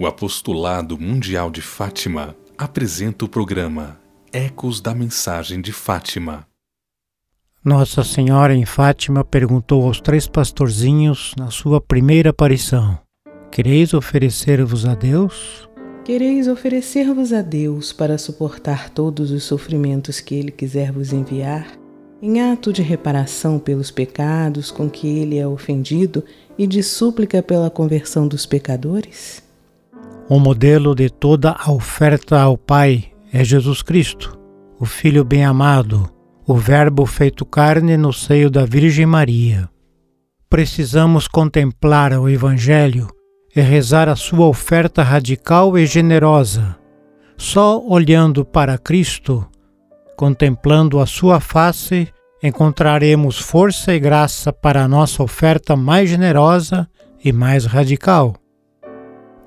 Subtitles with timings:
[0.00, 4.00] O Apostolado Mundial de Fátima apresenta o programa
[4.32, 6.46] Ecos da Mensagem de Fátima.
[7.62, 12.98] Nossa Senhora em Fátima perguntou aos três pastorzinhos na sua primeira aparição:
[13.52, 15.68] Quereis oferecer-vos a Deus?
[16.02, 21.78] Quereis oferecer-vos a Deus para suportar todos os sofrimentos que Ele quiser vos enviar,
[22.22, 26.24] em ato de reparação pelos pecados com que Ele é ofendido
[26.56, 29.49] e de súplica pela conversão dos pecadores?
[30.32, 34.38] O modelo de toda a oferta ao Pai é Jesus Cristo,
[34.78, 36.08] o Filho bem-amado,
[36.46, 39.68] o Verbo feito carne no seio da Virgem Maria.
[40.48, 43.08] Precisamos contemplar o Evangelho
[43.56, 46.76] e rezar a sua oferta radical e generosa.
[47.36, 49.44] Só olhando para Cristo,
[50.16, 52.06] contemplando a sua face,
[52.40, 56.88] encontraremos força e graça para a nossa oferta mais generosa
[57.24, 58.39] e mais radical.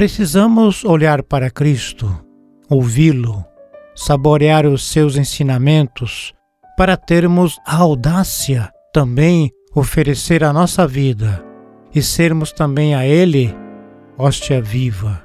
[0.00, 2.24] Precisamos olhar para Cristo,
[2.70, 3.44] ouvi-lo,
[3.94, 6.32] saborear os seus ensinamentos,
[6.74, 11.44] para termos a audácia também oferecer a nossa vida
[11.94, 13.54] e sermos também a Ele
[14.16, 15.22] hóstia viva.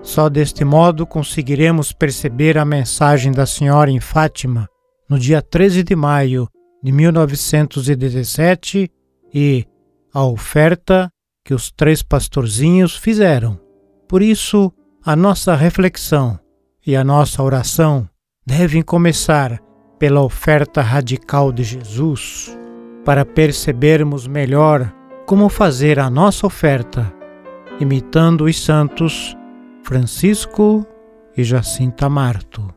[0.00, 4.66] Só deste modo conseguiremos perceber a mensagem da Senhora em Fátima
[5.10, 6.48] no dia 13 de maio
[6.82, 8.90] de 1917
[9.34, 9.66] e
[10.10, 11.10] a oferta
[11.44, 13.62] que os três pastorzinhos fizeram.
[14.08, 14.72] Por isso,
[15.04, 16.38] a nossa reflexão
[16.86, 18.08] e a nossa oração
[18.46, 19.60] devem começar
[19.98, 22.56] pela oferta radical de Jesus,
[23.04, 24.92] para percebermos melhor
[25.26, 27.12] como fazer a nossa oferta,
[27.80, 29.36] imitando os santos
[29.82, 30.86] Francisco
[31.36, 32.74] e Jacinta Marto.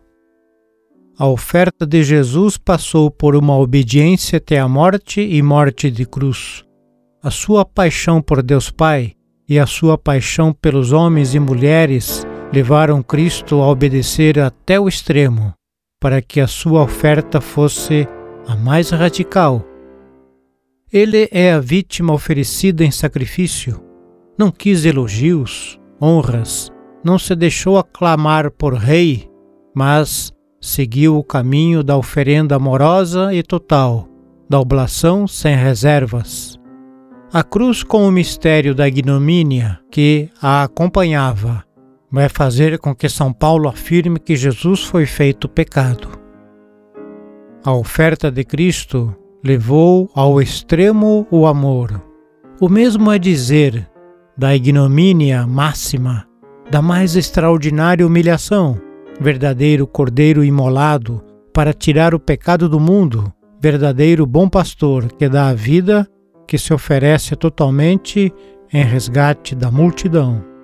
[1.20, 6.64] A oferta de Jesus passou por uma obediência até a morte e morte de cruz.
[7.24, 9.17] A sua paixão por Deus Pai
[9.48, 15.54] e a sua paixão pelos homens e mulheres levaram Cristo a obedecer até o extremo,
[16.00, 18.08] para que a sua oferta fosse
[18.46, 19.66] a mais radical.
[20.92, 23.84] Ele é a vítima oferecida em sacrifício.
[24.38, 26.72] Não quis elogios, honras,
[27.04, 29.30] não se deixou aclamar por rei,
[29.76, 34.08] mas seguiu o caminho da oferenda amorosa e total,
[34.50, 36.58] da oblação sem reservas.
[37.34, 41.62] A cruz com o mistério da ignomínia que a acompanhava
[42.10, 46.08] vai fazer com que São Paulo afirme que Jesus foi feito pecado.
[47.66, 52.02] A oferta de Cristo levou ao extremo o amor.
[52.62, 53.86] O mesmo é dizer
[54.38, 56.26] da ignomínia máxima,
[56.72, 58.80] da mais extraordinária humilhação,
[59.20, 61.22] verdadeiro cordeiro imolado
[61.54, 66.08] para tirar o pecado do mundo, verdadeiro bom pastor que dá a vida
[66.48, 68.34] que se oferece totalmente
[68.74, 70.57] em resgate da multidão.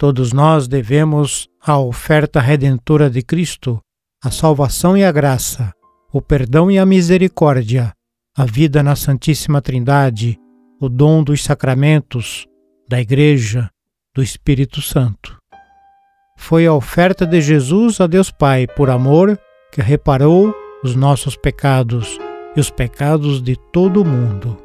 [0.00, 3.78] Todos nós devemos a oferta redentora de Cristo,
[4.24, 5.74] a salvação e a graça,
[6.10, 7.92] o perdão e a misericórdia,
[8.34, 10.38] a vida na Santíssima Trindade,
[10.80, 12.46] o dom dos sacramentos,
[12.88, 13.68] da Igreja,
[14.16, 15.36] do Espírito Santo.
[16.34, 19.38] Foi a oferta de Jesus a Deus Pai por amor
[19.70, 22.18] que reparou os nossos pecados
[22.56, 24.56] e os pecados de todo o mundo.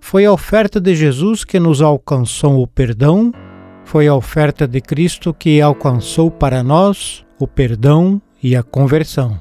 [0.00, 3.32] Foi a oferta de Jesus que nos alcançou o perdão
[3.84, 9.40] foi a oferta de Cristo que alcançou para nós o perdão e a conversão.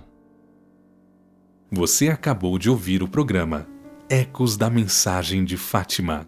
[1.72, 3.68] Você acabou de ouvir o programa
[4.10, 6.28] Ecos da Mensagem de Fátima